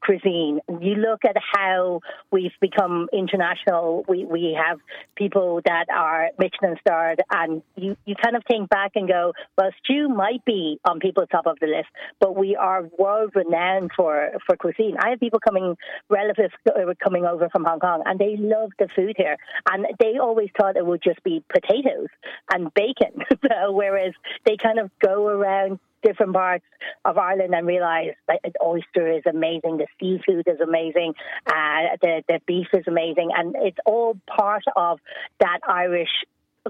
cuisine. 0.02 0.58
You 0.80 0.96
look 0.96 1.20
at 1.24 1.36
how 1.54 2.00
we've 2.32 2.50
become 2.60 3.08
international. 3.12 4.04
We 4.08 4.24
we 4.24 4.58
have 4.60 4.80
people 5.16 5.60
that 5.64 5.86
are 5.94 6.30
Michelin 6.36 6.76
starred, 6.80 7.22
and 7.32 7.62
you 7.76 7.96
you 8.06 8.16
kind 8.20 8.34
of 8.34 8.42
think 8.50 8.68
back 8.68 8.92
and 8.96 9.06
go, 9.06 9.34
well, 9.56 9.70
stew 9.84 10.08
might 10.08 10.44
be 10.44 10.80
on 10.84 10.98
people's 10.98 11.28
top 11.30 11.46
of 11.46 11.58
the 11.60 11.68
list, 11.68 11.81
but 12.20 12.37
we 12.37 12.56
are 12.56 12.88
world 12.99 13.32
renowned 13.34 13.90
for 13.96 14.31
for 14.46 14.56
cuisine. 14.56 14.96
I 14.98 15.10
have 15.10 15.20
people 15.20 15.41
coming, 15.41 15.77
relatives 16.08 16.55
uh, 16.69 16.93
coming 17.03 17.24
over 17.24 17.48
from 17.51 17.65
Hong 17.65 17.81
Kong, 17.81 18.03
and 18.06 18.19
they 18.19 18.36
love 18.36 18.70
the 18.79 18.89
food 18.94 19.15
here, 19.17 19.36
and 19.70 19.86
they 19.98 20.19
always 20.20 20.51
thought 20.58 20.77
it 20.77 20.86
would 20.86 21.03
just 21.03 21.22
be 21.22 21.44
potatoes 21.53 22.08
and 22.53 22.72
bacon. 22.74 23.24
so 23.48 23.72
whereas 23.72 24.12
they 24.44 24.56
kind 24.56 24.79
of 24.79 24.91
go 25.05 25.27
around 25.27 25.79
different 26.03 26.34
parts 26.34 26.65
of 27.05 27.17
Ireland 27.17 27.55
and 27.55 27.67
realize 27.67 28.12
that 28.29 28.41
oyster 28.62 29.10
is 29.10 29.22
amazing, 29.27 29.79
the 29.79 29.86
seafood 30.01 30.46
is 30.46 30.60
amazing, 30.60 31.15
uh, 31.46 31.96
the 32.01 32.22
the 32.29 32.41
beef 32.46 32.69
is 32.72 32.84
amazing, 32.86 33.31
and 33.36 33.55
it's 33.58 33.79
all 33.86 34.19
part 34.27 34.65
of 34.77 34.98
that 35.41 35.60
Irish 35.67 36.10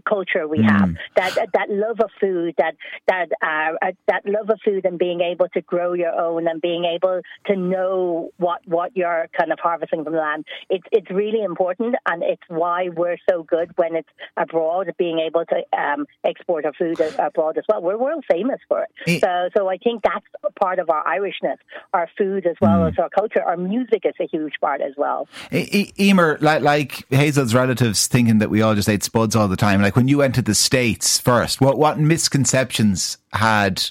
culture 0.01 0.49
we 0.49 0.63
have. 0.63 0.91
That 1.17 1.35
that 1.53 1.69
love 1.71 2.01
of 2.01 2.11
food 2.21 2.55
that 2.59 2.75
that 3.09 3.29
uh, 3.43 3.87
uh, 3.87 3.93
that 4.09 4.23
love 4.27 4.49
of 4.51 4.61
food 4.65 4.85
and 4.85 4.99
being 4.99 5.21
able 5.21 5.49
to 5.51 5.61
grow 5.61 5.93
your 5.93 6.13
own 6.19 6.49
and 6.49 6.61
being 6.61 6.85
able 6.85 7.21
to 7.47 7.57
know 7.57 8.31
what 8.39 8.61
what 8.67 8.97
you're 8.97 9.29
kind 9.39 9.53
of 9.53 9.59
harvesting 9.59 10.05
from 10.05 10.13
the 10.15 10.19
land 10.19 10.45
it's 10.71 10.87
it's 10.93 11.11
really 11.11 11.43
important. 11.43 11.95
And 12.07 12.23
it's 12.23 12.43
why 12.49 12.89
we're 12.89 13.19
so 13.29 13.43
good 13.43 13.71
when 13.77 13.95
it's 13.97 14.09
abroad 14.37 14.93
being 14.99 15.19
able 15.19 15.45
to 15.47 15.79
um, 15.79 16.07
export 16.25 16.65
our 16.65 16.73
food 16.73 17.01
abroad 17.19 17.59
as 17.59 17.65
well. 17.69 17.83
We're 17.83 17.99
world 17.99 18.25
famous 18.31 18.59
for 18.69 18.87
Eh. 19.07 19.17
it 19.17 19.21
so 19.21 19.49
so 19.57 19.69
I 19.69 19.77
think 19.79 20.03
that's 20.03 20.25
part 20.59 20.79
of 20.79 20.89
our 20.91 21.05
Irishness. 21.05 21.57
Our 21.93 22.09
food 22.17 22.47
as 22.47 22.57
well 22.61 22.87
as 22.87 22.95
our 22.99 23.11
culture. 23.11 23.43
Our 23.43 23.57
music 23.57 24.03
is 24.05 24.15
a 24.21 24.27
huge 24.27 24.55
part 24.61 24.81
as 24.81 24.95
well. 24.97 25.29
E- 25.53 25.69
E- 25.99 26.09
Emer, 26.09 26.39
like, 26.41 26.63
like 26.63 27.05
Hazel's 27.11 27.55
relatives 27.55 28.07
thinking 28.07 28.39
that 28.39 28.51
we 28.51 28.63
all 28.63 28.75
just 28.75 28.89
ate 28.89 29.03
spuds 29.03 29.37
all 29.37 29.49
the 29.49 29.57
time. 29.57 29.82
Like 29.83 29.97
when 29.97 30.09
you 30.09 30.19
went 30.19 30.35
to 30.37 30.43
the 30.43 30.55
States 30.55 31.19
first, 31.19 31.61
what, 31.61 31.79
what 31.79 31.99
misconceptions 31.99 33.19
had 33.33 33.83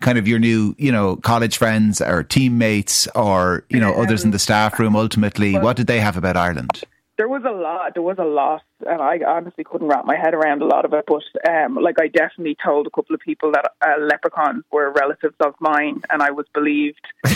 kind 0.00 0.18
of 0.18 0.28
your 0.28 0.38
new, 0.38 0.74
you 0.78 0.92
know, 0.92 1.16
college 1.16 1.56
friends 1.56 2.00
or 2.00 2.22
teammates 2.22 3.06
or, 3.14 3.64
you 3.70 3.80
know, 3.80 3.94
others 3.94 4.24
in 4.24 4.30
the 4.30 4.38
staff 4.38 4.78
room 4.78 4.94
ultimately? 4.94 5.54
What 5.58 5.76
did 5.76 5.86
they 5.86 6.00
have 6.00 6.16
about 6.16 6.36
Ireland? 6.36 6.82
there 7.16 7.28
was 7.28 7.42
a 7.46 7.50
lot. 7.50 7.94
There 7.94 8.02
was 8.02 8.18
a 8.18 8.24
lot, 8.24 8.62
and 8.86 9.00
I 9.00 9.20
honestly 9.26 9.64
couldn't 9.64 9.88
wrap 9.88 10.04
my 10.04 10.16
head 10.16 10.34
around 10.34 10.60
a 10.60 10.66
lot 10.66 10.84
of 10.84 10.92
it. 10.92 11.04
But 11.06 11.22
um, 11.50 11.76
like, 11.76 11.96
I 12.00 12.08
definitely 12.08 12.56
told 12.62 12.86
a 12.86 12.90
couple 12.90 13.14
of 13.14 13.20
people 13.20 13.52
that 13.52 13.72
uh, 13.80 13.94
leprechauns 14.00 14.64
were 14.70 14.92
relatives 14.92 15.34
of 15.40 15.54
mine, 15.60 16.02
and 16.10 16.22
I 16.22 16.30
was 16.30 16.46
believed. 16.52 17.00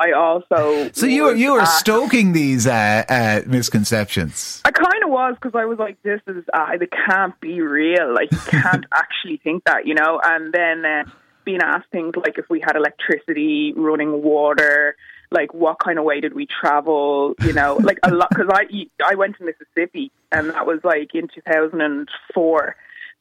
I 0.00 0.12
also 0.12 0.90
So 0.92 1.04
you 1.06 1.24
were, 1.24 1.34
you 1.34 1.52
were 1.52 1.60
asked- 1.60 1.80
stoking 1.80 2.32
these 2.32 2.66
uh, 2.66 3.04
uh, 3.08 3.42
misconceptions. 3.46 4.62
I 4.64 4.70
kind 4.70 5.04
of 5.04 5.10
was 5.10 5.34
because 5.34 5.54
I 5.54 5.66
was 5.66 5.78
like, 5.78 6.02
"This 6.02 6.20
is 6.26 6.44
uh, 6.54 6.68
it 6.80 6.90
can't 7.06 7.38
be 7.40 7.60
real. 7.60 8.12
Like, 8.14 8.32
you 8.32 8.38
can't 8.38 8.86
actually 8.94 9.36
think 9.38 9.64
that, 9.64 9.86
you 9.86 9.94
know." 9.94 10.20
And 10.24 10.52
then 10.52 10.84
uh, 10.84 11.04
being 11.44 11.60
asked 11.62 11.90
things 11.92 12.14
like 12.16 12.38
if 12.38 12.46
we 12.48 12.60
had 12.60 12.76
electricity, 12.76 13.74
running 13.76 14.22
water, 14.22 14.96
like 15.30 15.52
what 15.52 15.78
kind 15.78 15.98
of 15.98 16.04
way 16.04 16.20
did 16.20 16.34
we 16.34 16.46
travel, 16.46 17.34
you 17.42 17.52
know, 17.52 17.74
like 17.82 17.98
a 18.02 18.10
lot, 18.10 18.30
because 18.30 18.48
I, 18.50 18.64
I 19.04 19.14
went 19.14 19.36
to 19.38 19.44
Mississippi 19.44 20.10
and 20.32 20.50
that 20.50 20.66
was 20.66 20.80
like 20.82 21.14
in 21.14 21.28
2004. 21.28 22.76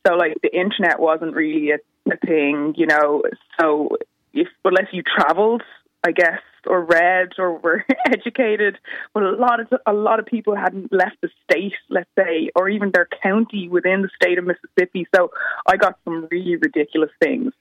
So 0.07 0.13
like 0.15 0.35
the 0.41 0.55
internet 0.55 0.99
wasn't 0.99 1.35
really 1.35 1.71
a, 1.71 1.77
a 2.11 2.17
thing, 2.17 2.73
you 2.77 2.87
know, 2.87 3.21
so 3.59 3.97
if, 4.33 4.47
unless 4.63 4.87
you 4.91 5.03
traveled, 5.03 5.61
I 6.05 6.11
guess, 6.11 6.39
or 6.65 6.83
read 6.83 7.33
or 7.37 7.57
were 7.57 7.83
educated, 8.07 8.77
but 9.13 9.23
a 9.23 9.31
lot 9.31 9.59
of 9.59 9.67
a 9.85 9.91
lot 9.91 10.19
of 10.19 10.25
people 10.25 10.55
hadn't 10.55 10.93
left 10.93 11.17
the 11.21 11.29
state, 11.43 11.73
let's 11.89 12.09
say, 12.17 12.51
or 12.55 12.69
even 12.69 12.91
their 12.93 13.07
county 13.21 13.67
within 13.67 14.01
the 14.01 14.09
state 14.15 14.37
of 14.37 14.45
Mississippi. 14.45 15.07
So 15.13 15.31
I 15.67 15.75
got 15.75 15.97
some 16.05 16.27
really 16.31 16.55
ridiculous 16.55 17.11
things 17.21 17.51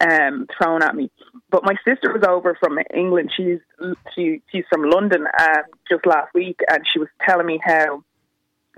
um, 0.00 0.48
thrown 0.58 0.82
at 0.82 0.96
me. 0.96 1.10
But 1.50 1.64
my 1.64 1.74
sister 1.86 2.12
was 2.12 2.24
over 2.28 2.56
from 2.58 2.78
England. 2.92 3.30
She's 3.36 3.60
she, 4.14 4.42
she's 4.50 4.64
from 4.68 4.90
London 4.90 5.26
um, 5.38 5.62
just 5.88 6.04
last 6.04 6.34
week, 6.34 6.58
and 6.68 6.84
she 6.92 6.98
was 6.98 7.08
telling 7.26 7.46
me 7.46 7.60
how. 7.64 8.02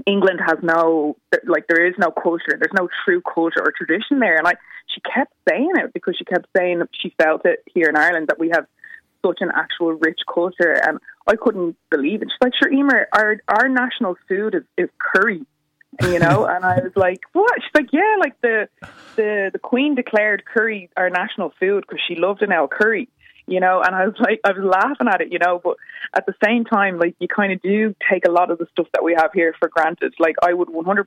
England 0.04 0.40
has 0.46 0.58
no 0.62 1.16
like 1.46 1.66
there 1.68 1.87
is 1.87 1.94
no 1.99 2.11
culture, 2.11 2.58
there's 2.61 2.70
no 2.78 2.87
true 3.06 3.23
culture 3.23 3.62
or 3.64 3.73
tradition 3.75 4.18
there, 4.18 4.37
and 4.37 4.44
like 4.44 4.58
she 4.88 5.00
kept 5.00 5.32
saying 5.49 5.73
it 5.76 5.94
because 5.94 6.14
she 6.18 6.25
kept 6.26 6.46
saying 6.54 6.80
that 6.80 6.90
she 6.92 7.14
felt 7.18 7.46
it 7.46 7.62
here 7.64 7.88
in 7.88 7.96
Ireland 7.96 8.28
that 8.28 8.38
we 8.38 8.50
have 8.50 8.66
such 9.26 9.38
an 9.40 9.50
actual 9.54 9.92
rich 9.92 10.21
culture, 10.33 10.80
and 10.87 10.99
I 11.26 11.35
couldn't 11.37 11.76
believe 11.90 12.23
it. 12.23 12.28
She's 12.30 12.38
like, 12.40 12.52
"Sure, 12.61 12.73
Emer, 12.73 13.09
our 13.12 13.37
our 13.49 13.68
national 13.68 14.16
food 14.28 14.54
is, 14.54 14.62
is 14.76 14.90
curry." 14.99 15.45
you 16.02 16.18
know, 16.18 16.45
and 16.50 16.64
I 16.64 16.80
was 16.80 16.92
like, 16.97 17.21
"What?" 17.33 17.54
She's 17.62 17.75
like, 17.75 17.92
"Yeah, 17.92 18.16
like 18.21 18.40
the 18.40 18.68
the 19.16 19.50
the 19.52 19.59
Queen 19.59 19.95
declared 19.95 20.45
curry 20.45 20.90
our 20.97 21.11
national 21.11 21.52
food 21.59 21.85
because 21.87 22.02
she 22.06 22.16
loved 22.16 22.42
an 22.42 22.52
El 22.52 22.68
curry." 22.68 23.09
You 23.49 23.61
know, 23.61 23.80
and 23.80 23.95
I 23.95 24.06
was 24.06 24.16
like, 24.18 24.40
I 24.42 24.50
was 24.50 24.64
laughing 24.64 25.06
at 25.06 25.21
it, 25.21 25.30
you 25.30 25.38
know, 25.38 25.61
but 25.62 25.76
at 26.16 26.26
the 26.26 26.35
same 26.45 26.64
time, 26.64 26.99
like, 26.99 27.14
you 27.21 27.28
kind 27.28 27.52
of 27.52 27.62
do 27.62 27.95
take 28.11 28.26
a 28.26 28.33
lot 28.33 28.50
of 28.50 28.59
the 28.59 28.66
stuff 28.73 28.88
that 28.92 29.04
we 29.04 29.14
have 29.16 29.30
here 29.33 29.54
for 29.61 29.68
granted. 29.68 30.14
Like, 30.18 30.35
I 30.42 30.52
would 30.52 30.66
100% 30.66 31.06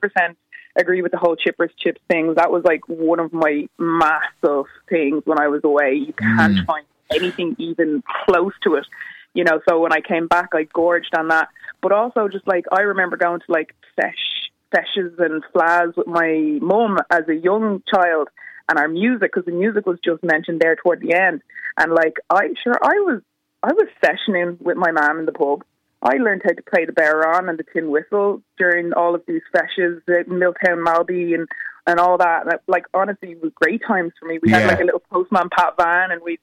agree 0.74 1.02
with 1.02 1.12
the 1.12 1.18
whole 1.18 1.36
chippers 1.36 1.68
chips 1.78 2.00
thing. 2.10 2.32
That 2.36 2.50
was 2.50 2.64
like 2.64 2.88
one 2.88 3.20
of 3.20 3.34
my 3.34 3.68
massive 3.78 4.64
things 4.88 5.22
when 5.26 5.38
I 5.38 5.48
was 5.48 5.60
away. 5.64 5.94
You 5.94 6.14
can't 6.14 6.56
mm. 6.56 6.66
find 6.66 6.86
anything 7.12 7.56
even 7.58 8.02
close 8.24 8.52
to 8.64 8.74
it. 8.74 8.86
You 9.34 9.44
know, 9.44 9.60
so 9.68 9.78
when 9.78 9.92
I 9.92 10.00
came 10.00 10.26
back, 10.26 10.50
I 10.54 10.64
gorged 10.64 11.14
on 11.16 11.28
that. 11.28 11.48
But 11.80 11.92
also, 11.92 12.28
just 12.28 12.46
like 12.46 12.64
I 12.72 12.82
remember 12.82 13.16
going 13.16 13.40
to 13.40 13.52
like 13.52 13.74
sesh, 14.00 14.50
seshes 14.74 15.18
and 15.18 15.44
fleadhs 15.54 15.96
with 15.96 16.06
my 16.06 16.58
mum 16.60 16.98
as 17.10 17.28
a 17.28 17.34
young 17.34 17.82
child, 17.92 18.28
and 18.68 18.78
our 18.78 18.88
music 18.88 19.32
because 19.32 19.44
the 19.44 19.52
music 19.52 19.86
was 19.86 19.98
just 20.04 20.22
mentioned 20.22 20.60
there 20.60 20.76
toward 20.76 21.00
the 21.00 21.14
end. 21.14 21.42
And 21.76 21.92
like 21.92 22.16
I 22.28 22.48
sure 22.62 22.78
I 22.82 22.94
was 23.00 23.22
I 23.62 23.72
was 23.72 23.88
sessioning 24.02 24.60
with 24.60 24.76
my 24.76 24.90
mum 24.90 25.20
in 25.20 25.26
the 25.26 25.32
pub. 25.32 25.64
I 26.02 26.16
learned 26.16 26.42
how 26.44 26.52
to 26.52 26.62
play 26.62 26.86
the 26.86 26.92
bodhrán 26.92 27.50
and 27.50 27.58
the 27.58 27.64
tin 27.74 27.90
whistle 27.90 28.42
during 28.56 28.94
all 28.94 29.14
of 29.14 29.22
these 29.26 29.42
sessions 29.54 30.02
at 30.08 30.28
Miltown 30.28 30.84
Malbay 30.84 31.34
and 31.34 31.46
and 31.86 32.00
all 32.00 32.18
that. 32.18 32.46
And 32.46 32.58
like 32.66 32.84
honestly, 32.94 33.32
it 33.32 33.42
was 33.42 33.52
great 33.54 33.82
times 33.86 34.12
for 34.18 34.26
me. 34.26 34.38
We 34.42 34.50
yeah. 34.50 34.60
had 34.60 34.68
like 34.68 34.80
a 34.80 34.84
little 34.84 35.02
postman 35.10 35.50
Pat 35.56 35.74
van, 35.78 36.10
and 36.10 36.22
we'd 36.22 36.40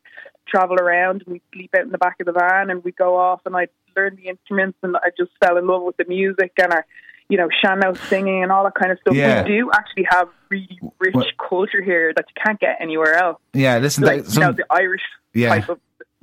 travel 0.48 0.77
around 0.77 1.24
and 1.25 1.34
we'd 1.34 1.42
sleep 1.54 1.72
out 1.77 1.84
in 1.84 1.92
the 1.92 1.98
back 1.98 2.18
of 2.20 2.25
the 2.25 2.32
van 2.32 2.70
and 2.70 2.84
we'd 2.84 2.96
go 2.96 3.18
off 3.18 3.42
and 3.46 3.56
I'd 3.56 3.70
learn 3.96 4.16
the 4.16 4.30
instruments 4.30 4.77
and 4.84 4.96
I 4.98 5.10
just 5.18 5.32
fell 5.44 5.58
in 5.58 5.68
love 5.68 5.84
with 5.84 5.98
the 5.98 6.06
music 6.06 6.51
and 6.58 6.74
our 6.74 6.86
you 7.30 7.38
know, 7.38 7.50
sean-nós 7.62 7.98
singing 8.08 8.44
and 8.44 8.51
all 8.51 8.63
that 8.63 8.75
kind 8.75 8.92
of 8.92 8.98
stuff. 9.00 9.16
Yeah. 9.16 9.44
We 9.44 9.50
do 9.50 9.70
actually 9.74 10.08
have 10.10 10.30
really 10.50 10.80
rich 11.00 11.13
well, 11.13 11.25
culture 11.50 11.82
here 11.82 12.13
that 12.16 12.25
you 12.30 12.42
can't 12.44 12.60
get 12.60 12.77
anywhere 12.80 13.16
else. 13.16 13.42
Yeah, 13.54 13.77
listen, 13.80 14.06
like, 14.06 14.25
some, 14.25 14.42
you 14.42 14.48
know, 14.48 14.54
the 14.54 14.66
Irish 14.70 15.01
yeah. 15.34 15.50
type 15.50 15.70
of 15.70 15.80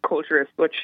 culture 0.07 0.41
is 0.41 0.49
such 0.59 0.75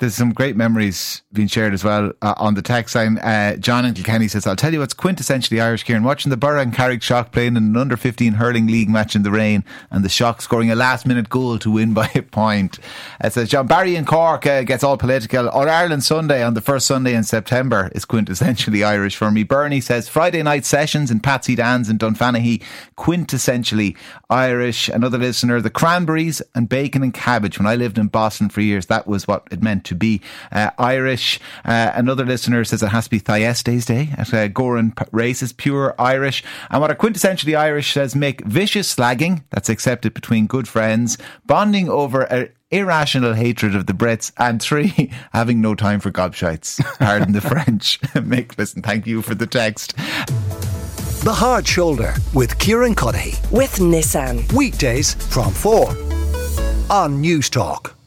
there's 0.00 0.14
some 0.14 0.32
great 0.32 0.56
memories 0.56 1.22
being 1.30 1.46
shared 1.46 1.74
as 1.74 1.84
well 1.84 2.10
uh, 2.22 2.32
on 2.38 2.54
the 2.54 2.62
text 2.62 2.94
line. 2.94 3.18
Uh, 3.18 3.56
John 3.56 3.84
and 3.84 3.94
Kilkenny 3.94 4.28
says, 4.28 4.46
I'll 4.46 4.56
tell 4.56 4.72
you 4.72 4.80
what's 4.80 4.94
quintessentially 4.94 5.62
Irish, 5.62 5.84
Kieran. 5.84 6.04
Watching 6.04 6.30
the 6.30 6.38
Borough 6.38 6.62
and 6.62 6.72
Carrickshock 6.72 7.32
playing 7.32 7.56
in 7.56 7.64
an 7.64 7.76
under 7.76 7.98
15 7.98 8.32
hurling 8.32 8.66
league 8.66 8.88
match 8.88 9.14
in 9.14 9.22
the 9.22 9.30
rain 9.30 9.62
and 9.90 10.02
the 10.02 10.08
Shock 10.08 10.40
scoring 10.40 10.70
a 10.70 10.74
last 10.74 11.06
minute 11.06 11.28
goal 11.28 11.58
to 11.58 11.70
win 11.70 11.92
by 11.92 12.10
a 12.14 12.22
point. 12.22 12.78
It 13.22 13.34
says, 13.34 13.50
John 13.50 13.66
Barry 13.66 13.94
in 13.94 14.06
Cork 14.06 14.46
uh, 14.46 14.62
gets 14.62 14.82
all 14.82 14.96
political. 14.96 15.50
All 15.50 15.68
Ireland 15.68 16.02
Sunday 16.02 16.42
on 16.42 16.54
the 16.54 16.62
first 16.62 16.86
Sunday 16.86 17.14
in 17.14 17.22
September 17.22 17.92
is 17.94 18.06
quintessentially 18.06 18.84
Irish 18.84 19.16
for 19.16 19.30
me. 19.30 19.42
Bernie 19.42 19.82
says, 19.82 20.08
Friday 20.08 20.42
night 20.42 20.64
sessions 20.64 21.10
in 21.10 21.20
Patsy 21.20 21.54
Dan's 21.54 21.90
in 21.90 21.98
Dunfanaghy, 21.98 22.62
quintessentially 22.96 23.98
Irish. 24.30 24.88
Another 24.88 25.18
listener, 25.18 25.60
the 25.60 25.68
cranberries 25.68 26.40
and 26.54 26.70
bacon 26.70 27.02
and 27.02 27.12
cabbage. 27.12 27.58
When 27.58 27.66
I 27.66 27.74
lived 27.74 27.98
in 27.98 28.06
Boston 28.06 28.48
for 28.48 28.62
years, 28.62 28.86
that 28.86 29.06
was 29.06 29.28
what 29.28 29.46
it 29.50 29.62
meant 29.62 29.89
to 29.90 29.94
be 29.94 30.22
uh, 30.50 30.70
Irish. 30.78 31.38
Uh, 31.64 31.92
another 31.94 32.24
listener 32.24 32.64
says 32.64 32.82
it 32.82 32.88
has 32.88 33.04
to 33.04 33.10
be 33.10 33.18
Thyestes 33.18 33.84
Day 33.84 34.10
at 34.16 34.32
uh, 34.32 34.48
Gowran 34.48 34.96
Races, 35.12 35.52
pure 35.52 35.94
Irish. 35.98 36.42
And 36.70 36.80
what 36.80 36.90
are 36.90 36.94
quintessentially 36.94 37.58
Irish 37.58 37.92
says 37.92 38.16
make 38.16 38.44
vicious 38.46 38.94
slagging, 38.94 39.44
that's 39.50 39.68
accepted 39.68 40.14
between 40.14 40.46
good 40.46 40.66
friends, 40.66 41.18
bonding 41.44 41.90
over 41.90 42.22
a 42.22 42.48
irrational 42.70 43.34
hatred 43.34 43.74
of 43.74 43.86
the 43.86 43.92
Brits, 43.92 44.32
and 44.38 44.62
three, 44.62 45.10
having 45.32 45.60
no 45.60 45.74
time 45.74 46.00
for 46.00 46.10
gobshites. 46.10 46.80
Pardon 46.98 47.32
the 47.32 47.40
French. 47.52 48.00
Mick, 48.14 48.56
listen, 48.56 48.80
thank 48.80 49.06
you 49.06 49.22
for 49.22 49.34
the 49.34 49.46
text. 49.46 49.96
The 51.24 51.34
Hard 51.34 51.66
Shoulder 51.66 52.14
with 52.32 52.58
Kieran 52.58 52.94
Cuddihy. 52.94 53.50
With 53.50 53.76
Nissan. 53.76 54.50
Weekdays 54.52 55.14
from 55.14 55.52
4 55.52 55.88
on 56.90 57.22
Newstalk. 57.22 57.99